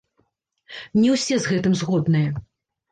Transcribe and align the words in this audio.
Не 1.01 1.09
ўсе 1.17 1.35
з 1.45 1.53
гэтым 1.53 1.73
згодныя. 1.85 2.29